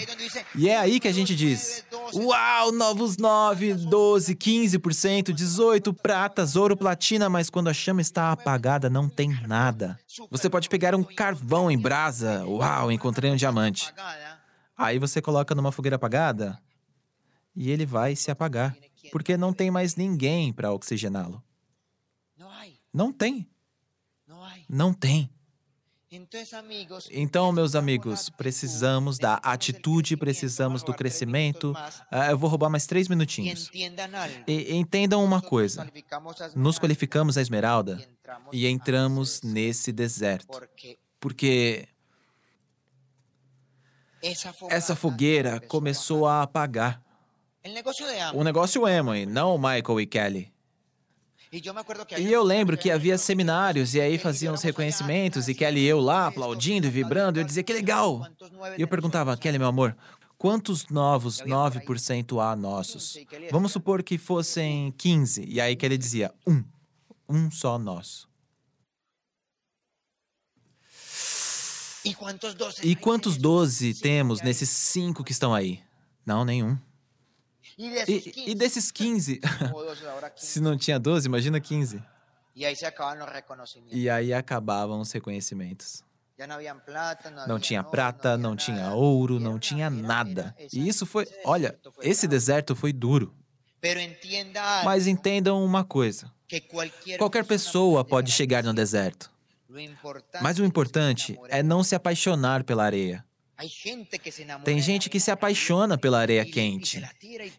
E 0.54 0.68
é 0.68 0.76
aí 0.76 1.00
que 1.00 1.08
a 1.08 1.12
gente 1.12 1.34
diz: 1.34 1.82
Uau, 2.12 2.70
novos 2.70 3.16
9, 3.16 3.72
12, 3.72 4.34
15%, 4.34 5.32
18 5.32 5.94
pratas, 5.94 6.54
ouro, 6.54 6.76
platina, 6.76 7.30
mas 7.30 7.48
quando 7.48 7.68
a 7.68 7.72
chama 7.72 8.02
está 8.02 8.30
apagada 8.30 8.90
não 8.90 9.08
tem 9.08 9.30
nada. 9.46 9.98
Você 10.30 10.50
pode 10.50 10.68
pegar 10.68 10.94
um 10.94 11.02
carvão 11.02 11.70
em 11.70 11.78
brasa. 11.78 12.44
Uau, 12.46 12.92
encontrei 12.92 13.30
um 13.30 13.36
diamante. 13.36 13.90
Aí 14.76 14.98
você 14.98 15.22
coloca 15.22 15.54
numa 15.54 15.72
fogueira 15.72 15.96
apagada 15.96 16.60
e 17.58 17.72
ele 17.72 17.84
vai 17.84 18.14
se 18.14 18.30
apagar, 18.30 18.76
porque 19.10 19.36
não 19.36 19.52
tem 19.52 19.68
mais 19.68 19.96
ninguém 19.96 20.52
para 20.52 20.72
oxigená-lo. 20.72 21.42
Não 22.94 23.12
tem. 23.12 23.50
Não 24.68 24.94
tem. 24.94 25.28
Então, 27.10 27.50
meus 27.52 27.74
amigos, 27.74 28.30
precisamos 28.30 29.18
da 29.18 29.34
atitude, 29.42 30.16
precisamos 30.16 30.84
do 30.84 30.94
crescimento. 30.94 31.72
Uh, 32.12 32.30
eu 32.30 32.38
vou 32.38 32.48
roubar 32.48 32.70
mais 32.70 32.86
três 32.86 33.08
minutinhos. 33.08 33.68
E, 34.46 34.74
entendam 34.74 35.22
uma 35.22 35.42
coisa: 35.42 35.90
nos 36.54 36.78
qualificamos 36.78 37.36
a 37.36 37.42
esmeralda 37.42 38.00
e 38.52 38.68
entramos 38.68 39.42
nesse 39.42 39.92
deserto. 39.92 40.60
Porque 41.20 41.88
essa 44.70 44.94
fogueira 44.94 45.60
começou 45.60 46.24
a 46.24 46.42
apagar. 46.42 47.07
O 48.34 48.44
negócio 48.44 48.86
Emily, 48.86 49.26
não 49.26 49.56
Michael 49.58 50.00
e 50.00 50.06
Kelly. 50.06 50.52
E 51.50 52.30
eu 52.30 52.42
lembro 52.42 52.76
que 52.76 52.90
havia 52.90 53.16
seminários 53.16 53.94
e 53.94 54.00
aí 54.00 54.18
faziam 54.18 54.52
os 54.52 54.62
reconhecimentos 54.62 55.48
e 55.48 55.54
Kelly 55.54 55.80
e 55.80 55.86
eu 55.86 55.98
lá 55.98 56.26
aplaudindo 56.26 56.86
e 56.86 56.90
vibrando. 56.90 57.40
Eu 57.40 57.44
dizia 57.44 57.62
que 57.62 57.72
legal. 57.72 58.22
E 58.76 58.82
eu 58.82 58.88
perguntava, 58.88 59.36
Kelly, 59.36 59.58
meu 59.58 59.68
amor, 59.68 59.96
quantos 60.36 60.86
novos 60.88 61.40
9% 61.40 62.38
há 62.42 62.54
nossos? 62.54 63.16
Vamos 63.50 63.72
supor 63.72 64.02
que 64.02 64.18
fossem 64.18 64.92
15. 64.98 65.46
E 65.48 65.60
aí 65.60 65.74
Kelly 65.74 65.96
dizia, 65.96 66.32
um. 66.46 66.62
Um 67.26 67.50
só 67.50 67.78
nosso. 67.78 68.28
E 72.82 72.94
quantos 72.94 73.36
12 73.36 73.94
temos 73.94 74.40
nesses 74.40 74.68
cinco 74.70 75.24
que 75.24 75.32
estão 75.32 75.54
aí? 75.54 75.82
Não, 76.24 76.44
nenhum. 76.44 76.78
E, 77.76 78.50
e 78.50 78.54
desses 78.54 78.90
15, 78.90 79.40
se 80.36 80.60
não 80.60 80.76
tinha 80.76 80.98
12, 80.98 81.26
imagina 81.28 81.60
15. 81.60 82.02
E 83.90 84.10
aí 84.10 84.32
acabavam 84.32 85.00
os 85.00 85.12
reconhecimentos. 85.12 86.02
Não 87.46 87.58
tinha 87.58 87.82
prata, 87.82 88.36
não 88.38 88.56
tinha 88.56 88.92
ouro, 88.92 89.40
não 89.40 89.58
tinha 89.58 89.90
nada. 89.90 90.54
E 90.72 90.88
isso 90.88 91.04
foi, 91.04 91.26
olha, 91.44 91.78
esse 92.00 92.26
deserto 92.28 92.74
foi 92.76 92.92
duro. 92.92 93.34
Mas 94.84 95.06
entendam 95.06 95.64
uma 95.64 95.84
coisa: 95.84 96.32
qualquer 97.18 97.44
pessoa 97.44 98.04
pode 98.04 98.32
chegar 98.32 98.62
no 98.64 98.72
deserto. 98.74 99.30
Mas 100.40 100.58
o 100.58 100.64
importante 100.64 101.38
é 101.48 101.62
não 101.62 101.84
se 101.84 101.94
apaixonar 101.94 102.64
pela 102.64 102.84
areia. 102.84 103.24
Tem 104.64 104.80
gente 104.80 105.10
que 105.10 105.18
se 105.18 105.30
apaixona 105.30 105.98
pela 105.98 106.20
areia 106.20 106.44
quente 106.44 107.02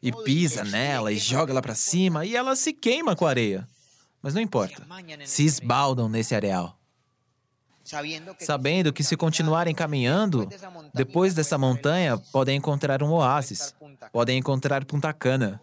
e 0.01 0.11
pisa 0.23 0.63
nela 0.63 1.11
e 1.11 1.17
joga 1.17 1.51
ela 1.51 1.61
para 1.61 1.75
cima 1.75 2.25
e 2.25 2.35
ela 2.35 2.55
se 2.55 2.71
queima 2.71 3.15
com 3.15 3.25
a 3.25 3.29
areia. 3.29 3.67
Mas 4.21 4.33
não 4.33 4.41
importa, 4.41 4.85
se 5.25 5.43
esbaldam 5.45 6.09
nesse 6.09 6.35
areal. 6.35 6.77
Sabendo 8.39 8.93
que 8.93 9.03
se 9.03 9.17
continuarem 9.17 9.73
caminhando, 9.73 10.47
depois 10.93 11.33
dessa 11.33 11.57
montanha 11.57 12.17
podem 12.31 12.57
encontrar 12.57 13.01
um 13.01 13.11
oásis, 13.11 13.73
podem 14.11 14.37
encontrar 14.37 14.85
Punta 14.85 15.11
Cana, 15.11 15.59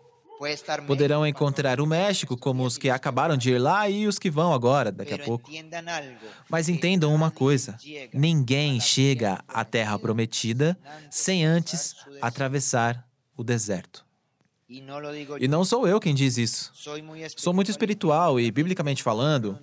Poderão 0.86 1.26
encontrar 1.26 1.80
o 1.80 1.86
México, 1.86 2.36
como 2.36 2.64
os 2.64 2.78
que 2.78 2.88
acabaram 2.90 3.36
de 3.36 3.52
ir 3.52 3.58
lá 3.58 3.88
e 3.88 4.06
os 4.06 4.18
que 4.18 4.30
vão 4.30 4.52
agora, 4.52 4.92
daqui 4.92 5.14
a 5.14 5.18
pouco. 5.18 5.50
Mas 6.48 6.68
entendam 6.68 7.14
uma 7.14 7.30
coisa: 7.30 7.76
ninguém 8.12 8.80
chega 8.80 9.42
à 9.48 9.64
Terra 9.64 9.98
Prometida 9.98 10.78
sem 11.10 11.44
antes 11.44 11.94
atravessar 12.20 13.06
o 13.36 13.42
deserto. 13.42 14.05
E 14.68 15.46
não 15.46 15.64
sou 15.64 15.86
eu 15.86 16.00
quem 16.00 16.12
diz 16.12 16.36
isso. 16.36 16.72
Sou 17.36 17.54
muito 17.54 17.70
espiritual 17.70 18.40
e, 18.40 18.50
biblicamente 18.50 19.00
falando, 19.00 19.58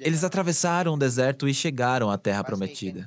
eles 0.00 0.22
atravessaram 0.22 0.94
o 0.94 0.96
deserto 0.96 1.48
e 1.48 1.54
chegaram 1.54 2.10
à 2.10 2.16
terra 2.16 2.44
prometida. 2.44 3.04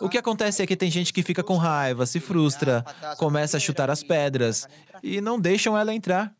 O 0.00 0.08
que 0.08 0.16
acontece 0.16 0.62
é 0.62 0.66
que 0.66 0.76
tem 0.76 0.90
gente 0.90 1.12
que 1.12 1.22
fica 1.22 1.42
com 1.42 1.56
raiva, 1.56 2.06
se 2.06 2.18
frustra, 2.20 2.82
começa 3.18 3.58
a 3.58 3.60
chutar 3.60 3.90
as 3.90 4.02
pedras 4.02 4.66
e 5.02 5.20
não 5.20 5.38
deixam 5.38 5.76
ela 5.76 5.94
entrar. 5.94 6.34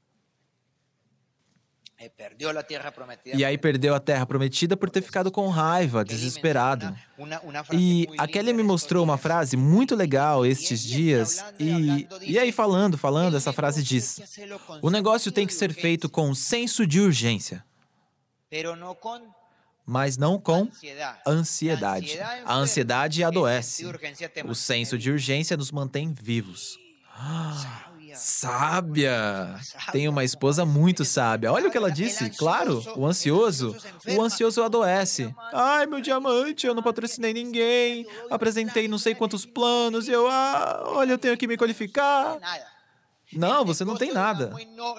E 3.34 3.44
aí 3.44 3.56
perdeu 3.58 3.94
a 3.94 4.00
terra 4.00 4.26
prometida 4.26 4.76
por 4.76 4.90
ter 4.90 5.02
ficado 5.02 5.30
com 5.30 5.48
raiva, 5.48 6.04
desesperado. 6.04 6.94
E 7.72 8.08
a 8.18 8.26
Kelly 8.26 8.52
me 8.52 8.62
mostrou 8.62 9.04
uma 9.04 9.16
frase 9.18 9.56
muito 9.56 9.94
legal 9.94 10.44
estes 10.44 10.82
dias. 10.82 11.44
E, 11.58 12.06
e 12.22 12.38
aí, 12.38 12.50
falando, 12.50 12.98
falando, 12.98 13.36
essa 13.36 13.52
frase 13.52 13.82
diz: 13.82 14.20
O 14.80 14.90
negócio 14.90 15.30
tem 15.30 15.46
que 15.46 15.54
ser 15.54 15.72
feito 15.72 16.08
com 16.08 16.34
senso 16.34 16.86
de 16.86 17.00
urgência. 17.00 17.64
Mas 19.84 20.16
não 20.16 20.38
com 20.38 20.68
ansiedade. 21.26 22.18
A 22.44 22.54
ansiedade 22.54 23.24
adoece. 23.24 23.84
O 24.44 24.54
senso 24.54 24.96
de 24.96 25.10
urgência 25.10 25.56
nos 25.56 25.72
mantém 25.72 26.12
vivos. 26.12 26.78
Ah. 27.14 27.91
Sábia! 28.14 29.56
Tem 29.92 30.08
uma 30.08 30.24
esposa 30.24 30.64
muito 30.64 31.04
sábia. 31.04 31.52
Olha 31.52 31.68
o 31.68 31.70
que 31.70 31.76
ela 31.76 31.90
disse. 31.90 32.30
Claro, 32.30 32.82
o 32.96 33.06
ansioso. 33.06 33.76
O 34.08 34.22
ansioso 34.22 34.62
adoece. 34.62 35.34
Ai, 35.52 35.86
meu 35.86 36.00
diamante, 36.00 36.66
eu 36.66 36.74
não 36.74 36.82
patrocinei 36.82 37.32
ninguém. 37.32 38.06
Apresentei 38.30 38.88
não 38.88 38.98
sei 38.98 39.14
quantos 39.14 39.46
planos 39.46 40.08
e 40.08 40.12
eu, 40.12 40.26
ah, 40.28 40.84
olha, 40.86 41.12
eu 41.12 41.18
tenho 41.18 41.36
que 41.36 41.46
me 41.46 41.56
qualificar. 41.56 42.38
Não, 43.32 43.64
você 43.64 43.84
não 43.84 43.96
tem 43.96 44.12
nada. 44.12 44.54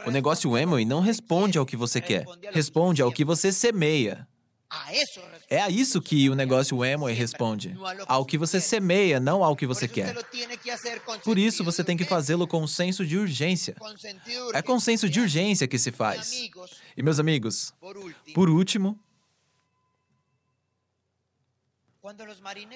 O 0.05 0.12
negócio 0.12 0.58
Emily 0.58 0.86
não 0.86 1.01
responde 1.01 1.58
ao 1.58 1.65
que 1.65 1.77
você 1.77 2.01
quer. 2.01 2.25
Responde 2.51 3.01
ao 3.01 3.12
que 3.12 3.24
você 3.24 3.51
semeia. 3.51 4.27
É 5.50 5.62
a 5.62 5.70
isso 5.70 6.01
que 6.01 6.30
o 6.30 6.36
negócio 6.36 6.82
Amway 6.84 7.13
responde. 7.13 7.75
Ao 8.08 8.25
que 8.25 8.38
você 8.38 8.60
semeia, 8.60 9.20
não 9.20 9.44
ao 9.44 9.56
que 9.56 9.68
você 9.68 9.88
quer. 9.88 10.15
Por 11.24 11.38
isso, 11.38 11.63
você 11.63 11.84
tem 11.84 11.98
que 11.98 12.06
fazê-lo 12.06 12.48
com 12.48 12.62
um 12.62 12.68
senso 12.68 13.06
de 13.06 13.18
urgência. 13.18 13.75
É 14.53 14.62
com 14.62 14.80
senso 14.80 15.10
de 15.10 15.20
urgência 15.20 15.68
que 15.68 15.77
se 15.77 15.92
faz. 15.92 16.32
E, 16.96 17.03
meus 17.03 17.20
amigos, 17.20 17.74
por 18.34 18.50
último, 18.50 19.00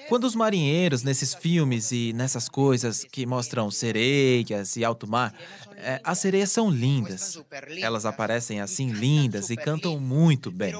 Quando 0.08 0.24
os 0.24 0.34
marinheiros, 0.34 1.02
nesses 1.02 1.34
filmes 1.34 1.92
e 1.92 2.14
nessas 2.14 2.48
coisas 2.48 3.04
que 3.04 3.26
mostram 3.26 3.70
sereias 3.70 4.74
e 4.74 4.82
alto 4.82 5.06
mar, 5.06 5.34
é, 5.76 6.00
as 6.02 6.18
sereias 6.18 6.50
são 6.50 6.70
lindas. 6.70 7.38
Elas 7.78 8.06
aparecem 8.06 8.58
assim 8.58 8.90
lindas 8.90 9.50
e 9.50 9.56
cantam 9.58 10.00
muito 10.00 10.50
bem. 10.50 10.72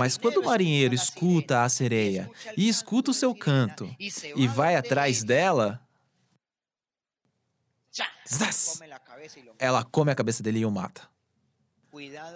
Mas 0.00 0.18
quando 0.18 0.38
o 0.38 0.44
marinheiro 0.44 0.96
escuta 0.96 1.62
a 1.62 1.68
sereia 1.68 2.28
e 2.56 2.68
escuta 2.68 3.12
o 3.12 3.14
seu 3.14 3.32
canto 3.32 3.88
e 4.34 4.48
vai 4.48 4.74
atrás 4.74 5.22
dela, 5.22 5.80
zaz, 8.28 8.80
ela 9.60 9.84
come 9.84 10.10
a 10.10 10.16
cabeça 10.16 10.42
dele 10.42 10.58
e 10.58 10.66
o 10.66 10.72
mata. 10.72 11.08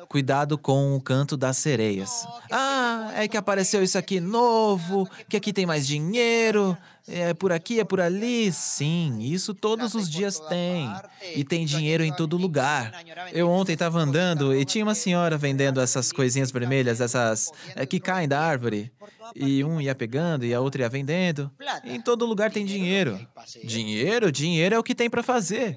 Cuidado 0.06 0.56
com 0.56 0.96
o 0.96 1.00
canto 1.00 1.36
das 1.36 1.56
sereias. 1.58 2.26
Ah, 2.50 3.12
é 3.14 3.28
que 3.28 3.36
apareceu 3.36 3.82
isso 3.82 3.98
aqui 3.98 4.20
novo, 4.20 5.08
que 5.28 5.36
aqui 5.36 5.52
tem 5.52 5.66
mais 5.66 5.86
dinheiro, 5.86 6.76
é 7.10 7.34
por 7.34 7.52
aqui, 7.52 7.80
é 7.80 7.84
por 7.84 8.00
ali. 8.00 8.52
Sim, 8.52 9.18
isso 9.20 9.54
todos 9.54 9.94
os 9.94 10.08
dias 10.08 10.38
tem. 10.38 10.90
E 11.34 11.44
tem 11.44 11.64
dinheiro 11.64 12.04
em 12.04 12.12
todo 12.12 12.36
lugar. 12.36 12.92
Eu 13.32 13.48
ontem 13.48 13.72
estava 13.72 13.98
andando 13.98 14.54
e 14.54 14.64
tinha 14.64 14.84
uma 14.84 14.94
senhora 14.94 15.36
vendendo 15.36 15.80
essas 15.80 16.12
coisinhas 16.12 16.50
vermelhas, 16.50 17.00
essas 17.00 17.50
é, 17.74 17.84
que 17.84 18.00
caem 18.00 18.28
da 18.28 18.40
árvore. 18.40 18.92
E 19.34 19.62
um 19.62 19.80
ia 19.80 19.94
pegando 19.94 20.44
e 20.44 20.52
a 20.52 20.60
outra 20.60 20.82
ia 20.82 20.88
vendendo. 20.88 21.50
Em 21.84 22.00
todo 22.00 22.26
lugar 22.26 22.50
tem 22.50 22.64
dinheiro. 22.64 23.18
Dinheiro, 23.64 24.32
dinheiro 24.32 24.74
é 24.74 24.78
o 24.78 24.82
que 24.82 24.94
tem 24.94 25.08
para 25.08 25.22
fazer. 25.22 25.76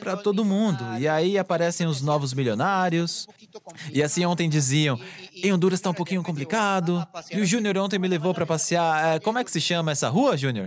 Para 0.00 0.16
todo 0.16 0.44
mundo. 0.44 0.82
E 0.98 1.06
aí 1.06 1.38
aparecem 1.38 1.86
os 1.86 2.00
novos 2.00 2.32
milionários. 2.32 3.26
E 3.92 4.02
assim 4.02 4.24
ontem 4.24 4.48
diziam: 4.48 4.98
em 5.34 5.52
Honduras 5.52 5.78
está 5.78 5.90
um 5.90 5.94
pouquinho 5.94 6.22
complicado. 6.22 7.06
E 7.30 7.40
o 7.40 7.46
Júnior 7.46 7.76
ontem 7.78 7.98
me 7.98 8.08
levou 8.08 8.34
para 8.34 8.46
passear. 8.46 9.16
É, 9.16 9.20
como 9.20 9.38
é 9.38 9.44
que 9.44 9.50
se 9.50 9.60
chama 9.60 9.92
essa 9.92 10.08
rua, 10.08 10.36
Júnior? 10.36 10.57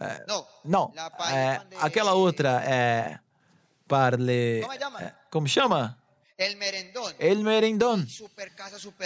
É, 0.00 0.24
não, 0.64 0.92
é, 1.32 1.60
aquela 1.80 2.14
outra 2.14 2.62
é. 2.64 3.18
Parle. 3.88 4.62
É, 5.00 5.12
como 5.30 5.48
chama? 5.48 5.98
El 6.36 6.56
Merendón. 6.56 7.12
El 7.18 7.42
Merendón. 7.42 8.06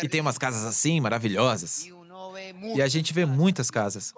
E 0.02 0.08
tem 0.08 0.20
umas 0.20 0.37
casas 0.37 0.64
assim 0.64 1.00
maravilhosas. 1.00 1.87
E 2.75 2.82
a 2.82 2.88
gente 2.88 3.12
vê 3.14 3.25
muitas 3.25 3.70
casas. 3.70 4.12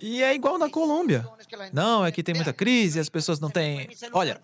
E 0.00 0.22
é 0.22 0.32
igual 0.32 0.58
na 0.58 0.70
Colômbia. 0.70 1.26
Não, 1.72 2.06
é 2.06 2.12
que 2.12 2.22
tem 2.22 2.34
muita 2.34 2.52
crise, 2.52 3.00
as 3.00 3.08
pessoas 3.08 3.40
não 3.40 3.50
têm. 3.50 3.88
Olha, 4.12 4.40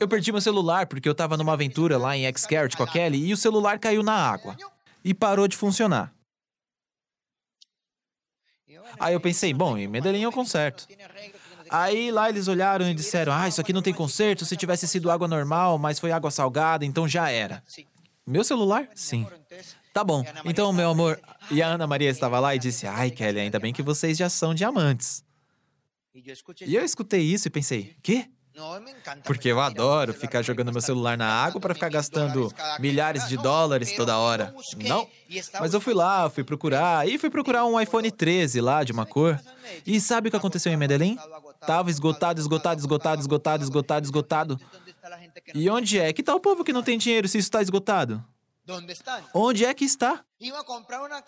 eu 0.00 0.08
perdi 0.08 0.32
meu 0.32 0.40
celular 0.40 0.86
porque 0.86 1.08
eu 1.08 1.12
estava 1.12 1.36
numa 1.36 1.52
aventura 1.52 1.96
lá 1.98 2.16
em 2.16 2.24
Xcaret 2.36 2.76
com 2.76 2.82
a 2.82 2.88
Kelly 2.88 3.26
e 3.26 3.32
o 3.32 3.36
celular 3.36 3.78
caiu 3.78 4.02
na 4.02 4.14
água 4.14 4.56
e 5.04 5.14
parou 5.14 5.46
de 5.46 5.56
funcionar. 5.56 6.12
Aí 8.98 9.14
eu 9.14 9.20
pensei, 9.20 9.52
bom, 9.54 9.76
em 9.76 9.86
Medellín 9.86 10.22
eu 10.22 10.32
conserto. 10.32 10.86
Aí 11.70 12.10
lá 12.10 12.28
eles 12.28 12.48
olharam 12.48 12.88
e 12.90 12.94
disseram: 12.94 13.32
Ah, 13.32 13.46
isso 13.46 13.60
aqui 13.60 13.72
não 13.72 13.82
tem 13.82 13.94
conserto. 13.94 14.44
Se 14.44 14.56
tivesse 14.56 14.88
sido 14.88 15.10
água 15.10 15.28
normal, 15.28 15.78
mas 15.78 16.00
foi 16.00 16.10
água 16.10 16.30
salgada, 16.30 16.84
então 16.84 17.06
já 17.06 17.30
era. 17.30 17.62
Meu 18.26 18.42
celular? 18.42 18.88
Sim. 18.94 19.26
Tá 19.92 20.02
bom. 20.04 20.24
Então, 20.44 20.72
meu 20.72 20.90
amor. 20.90 21.20
E 21.50 21.62
a 21.62 21.68
Ana 21.68 21.86
Maria 21.86 22.10
estava 22.10 22.40
lá 22.40 22.54
e 22.54 22.58
disse: 22.58 22.86
Ai, 22.86 23.10
Kelly, 23.10 23.40
ainda 23.40 23.58
bem 23.60 23.72
que 23.72 23.82
vocês 23.82 24.18
já 24.18 24.28
são 24.28 24.52
diamantes. 24.52 25.24
E 26.66 26.74
eu 26.74 26.84
escutei 26.84 27.22
isso 27.22 27.46
e 27.46 27.50
pensei: 27.50 27.96
Quê? 28.02 28.28
Porque 29.24 29.48
eu 29.48 29.60
adoro 29.60 30.12
ficar 30.12 30.42
jogando 30.42 30.72
meu 30.72 30.80
celular 30.80 31.16
na 31.16 31.26
água 31.26 31.60
para 31.60 31.74
ficar 31.74 31.88
gastando 31.88 32.52
milhares 32.78 33.28
de 33.28 33.36
dólares 33.36 33.92
toda 33.92 34.18
hora. 34.18 34.54
Não. 34.78 35.08
Mas 35.60 35.74
eu 35.74 35.80
fui 35.80 35.94
lá, 35.94 36.28
fui 36.28 36.44
procurar, 36.44 37.08
e 37.08 37.18
fui 37.18 37.30
procurar 37.30 37.64
um 37.64 37.80
iPhone 37.80 38.10
13 38.10 38.60
lá, 38.60 38.82
de 38.82 38.92
uma 38.92 39.06
cor. 39.06 39.40
E 39.86 40.00
sabe 40.00 40.28
o 40.28 40.30
que 40.30 40.36
aconteceu 40.36 40.72
em 40.72 40.76
Medellín? 40.76 41.16
Tava 41.66 41.90
esgotado, 41.90 42.40
esgotado, 42.40 42.80
esgotado, 42.80 43.20
esgotado, 43.20 43.62
esgotado, 43.62 44.06
esgotado. 44.06 44.60
E 45.54 45.68
onde 45.70 45.98
é 45.98 46.12
que 46.12 46.22
tá 46.22 46.34
o 46.34 46.40
povo 46.40 46.64
que 46.64 46.72
não 46.72 46.82
tem 46.82 46.98
dinheiro 46.98 47.28
se 47.28 47.38
isso 47.38 47.46
está 47.46 47.62
esgotado? 47.62 48.24
Onde 49.34 49.64
é 49.64 49.74
que 49.74 49.84
está? 49.84 50.24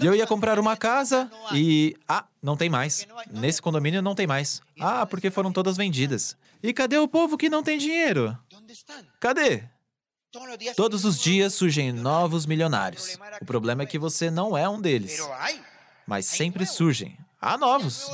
Eu 0.00 0.14
ia 0.14 0.26
comprar 0.26 0.58
uma 0.58 0.76
casa 0.76 1.30
e. 1.52 1.96
Ah, 2.08 2.24
não 2.42 2.56
tem 2.56 2.68
mais. 2.70 3.06
Nesse 3.30 3.60
condomínio 3.60 4.00
não 4.02 4.14
tem 4.14 4.26
mais. 4.26 4.62
Ah, 4.80 5.04
porque 5.06 5.30
foram 5.30 5.52
todas 5.52 5.76
vendidas. 5.76 6.36
E 6.62 6.72
cadê 6.72 6.98
o 6.98 7.08
povo 7.08 7.36
que 7.36 7.50
não 7.50 7.62
tem 7.62 7.78
dinheiro? 7.78 8.36
Cadê? 9.20 9.64
Todos 10.74 11.04
os 11.04 11.20
dias 11.20 11.52
surgem 11.54 11.92
novos 11.92 12.46
milionários. 12.46 13.18
O 13.40 13.44
problema 13.44 13.82
é 13.82 13.86
que 13.86 13.98
você 13.98 14.30
não 14.30 14.56
é 14.56 14.66
um 14.68 14.80
deles. 14.80 15.18
Mas 16.06 16.26
sempre 16.26 16.64
surgem. 16.66 17.18
Há 17.44 17.58
novos. 17.58 18.08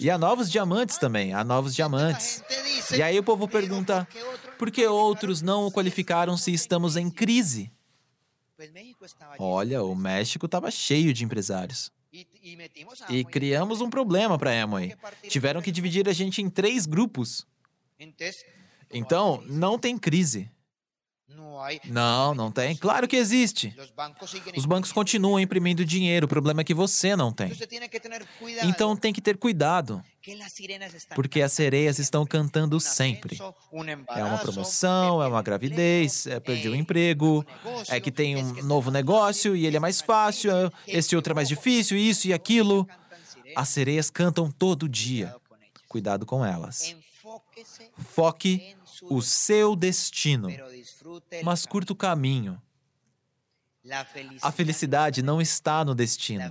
E 0.00 0.10
há 0.10 0.16
novos 0.16 0.50
diamantes 0.50 0.96
também. 0.96 1.34
Há 1.34 1.44
novos 1.44 1.74
diamantes. 1.74 2.42
E 2.96 3.02
aí 3.02 3.18
o 3.18 3.22
povo 3.22 3.46
pergunta: 3.46 4.08
por 4.58 4.70
que 4.70 4.86
outros 4.86 5.42
não 5.42 5.66
o 5.66 5.70
qualificaram 5.70 6.34
se 6.36 6.52
estamos 6.52 6.96
em 6.96 7.10
crise? 7.10 7.70
Olha, 9.38 9.82
o 9.82 9.94
México 9.94 10.46
estava 10.46 10.70
cheio 10.70 11.12
de 11.12 11.24
empresários. 11.24 11.92
E 13.10 13.24
criamos 13.24 13.80
um 13.80 13.90
problema 13.90 14.38
para 14.38 14.50
a 14.50 14.62
Amway. 14.62 14.94
Tiveram 15.28 15.60
que 15.60 15.72
dividir 15.72 16.08
a 16.08 16.12
gente 16.12 16.40
em 16.40 16.48
três 16.48 16.86
grupos. 16.86 17.46
Então, 18.92 19.42
não 19.46 19.78
tem 19.78 19.98
crise. 19.98 20.50
Não, 21.86 22.34
não 22.34 22.52
tem. 22.52 22.76
Claro 22.76 23.08
que 23.08 23.16
existe. 23.16 23.74
Os 24.56 24.66
bancos 24.66 24.92
continuam 24.92 25.40
imprimindo 25.40 25.84
dinheiro, 25.84 26.26
o 26.26 26.28
problema 26.28 26.60
é 26.60 26.64
que 26.64 26.74
você 26.74 27.16
não 27.16 27.32
tem. 27.32 27.50
Então 28.62 28.94
tem 28.96 29.12
que 29.12 29.20
ter 29.20 29.36
cuidado, 29.36 30.02
porque 31.14 31.40
as 31.40 31.52
sereias 31.52 31.98
estão 31.98 32.26
cantando 32.26 32.78
sempre. 32.78 33.38
É 34.08 34.24
uma 34.24 34.38
promoção, 34.38 35.22
é 35.22 35.26
uma 35.26 35.42
gravidez, 35.42 36.26
é 36.26 36.38
perder 36.38 36.68
o 36.68 36.76
emprego, 36.76 37.44
é 37.88 37.98
que 37.98 38.12
tem 38.12 38.36
um 38.36 38.62
novo 38.62 38.90
negócio 38.90 39.56
e 39.56 39.66
ele 39.66 39.76
é 39.76 39.80
mais 39.80 40.00
fácil, 40.00 40.50
esse 40.86 41.16
outro 41.16 41.32
é 41.32 41.34
mais 41.34 41.48
difícil, 41.48 41.96
isso 41.96 42.28
e 42.28 42.32
aquilo. 42.32 42.86
As 43.56 43.68
sereias 43.68 44.10
cantam 44.10 44.50
todo 44.50 44.88
dia. 44.88 45.34
Cuidado 45.88 46.26
com 46.26 46.44
elas. 46.44 46.94
Foque 47.98 48.74
o 49.10 49.22
seu 49.22 49.76
destino, 49.76 50.48
mas 51.42 51.66
curta 51.66 51.92
o 51.92 51.96
caminho. 51.96 52.60
A 54.40 54.50
felicidade 54.50 55.22
não 55.22 55.40
está 55.40 55.84
no 55.84 55.94
destino. 55.94 56.50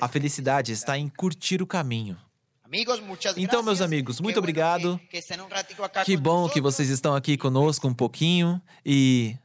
A 0.00 0.08
felicidade 0.08 0.72
está 0.72 0.98
em 0.98 1.08
curtir 1.08 1.62
o 1.62 1.66
caminho. 1.66 2.18
Então, 3.36 3.62
meus 3.62 3.80
amigos, 3.80 4.20
muito 4.20 4.38
obrigado. 4.38 5.00
Que 6.04 6.16
bom 6.16 6.48
que 6.48 6.60
vocês 6.60 6.88
estão 6.88 7.14
aqui 7.14 7.36
conosco 7.36 7.86
um 7.86 7.94
pouquinho 7.94 8.60
e. 8.84 9.36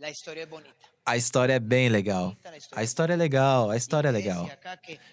A 0.00 0.10
história 0.10 0.42
é 0.42 0.46
bem 1.60 1.88
legal. 1.88 2.34
A 2.72 2.82
história 2.82 3.12
é 3.12 3.16
legal, 3.16 3.70
a 3.70 3.76
história 3.76 4.08
é 4.08 4.12
legal. 4.12 4.50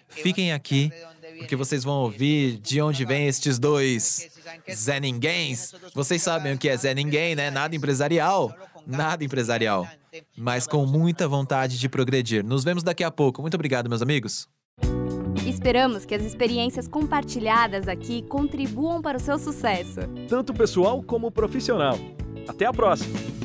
Fiquem 0.08 0.52
aqui, 0.52 0.90
porque 1.38 1.56
vocês 1.56 1.84
vão 1.84 2.02
ouvir 2.02 2.58
de 2.58 2.80
onde 2.80 3.04
vêm 3.04 3.26
estes 3.26 3.58
dois 3.58 4.30
Zé 4.72 5.00
Ninguéms. 5.00 5.74
Vocês 5.94 6.22
sabem 6.22 6.54
o 6.54 6.58
que 6.58 6.68
é 6.68 6.76
Zé 6.76 6.94
Ninguém, 6.94 7.34
né? 7.34 7.50
Nada 7.50 7.74
empresarial. 7.74 8.54
Nada 8.86 9.24
empresarial. 9.24 9.86
Mas 10.36 10.66
com 10.66 10.86
muita 10.86 11.26
vontade 11.28 11.78
de 11.78 11.88
progredir. 11.88 12.44
Nos 12.44 12.64
vemos 12.64 12.82
daqui 12.82 13.04
a 13.04 13.10
pouco. 13.10 13.42
Muito 13.42 13.54
obrigado, 13.54 13.88
meus 13.88 14.02
amigos. 14.02 14.48
Esperamos 15.44 16.04
que 16.04 16.14
as 16.14 16.22
experiências 16.22 16.88
compartilhadas 16.88 17.86
aqui 17.88 18.22
contribuam 18.22 19.00
para 19.00 19.16
o 19.16 19.20
seu 19.20 19.38
sucesso, 19.38 20.00
tanto 20.28 20.52
pessoal 20.52 21.02
como 21.02 21.30
profissional. 21.30 21.96
Até 22.48 22.66
a 22.66 22.72
próxima! 22.72 23.35